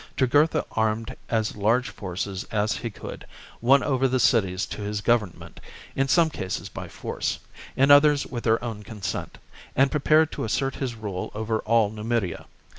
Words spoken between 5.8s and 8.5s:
in some cases by force, in others with